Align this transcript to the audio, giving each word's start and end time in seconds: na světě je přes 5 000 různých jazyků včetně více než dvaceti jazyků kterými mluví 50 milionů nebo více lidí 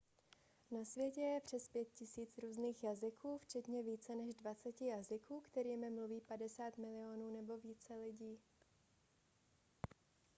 na 0.71 0.85
světě 0.85 1.21
je 1.21 1.41
přes 1.41 1.67
5 1.67 1.87
000 2.17 2.29
různých 2.41 2.83
jazyků 2.83 3.37
včetně 3.37 3.83
více 3.83 4.15
než 4.15 4.33
dvaceti 4.33 4.85
jazyků 4.87 5.39
kterými 5.41 5.89
mluví 5.89 6.21
50 6.21 6.77
milionů 6.77 7.31
nebo 7.33 7.57
více 7.57 7.93
lidí 7.95 8.39